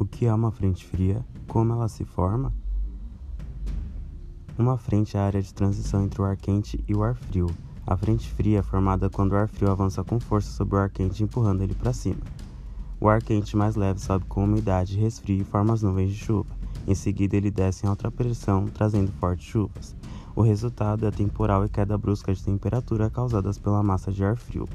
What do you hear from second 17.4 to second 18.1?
desce em alta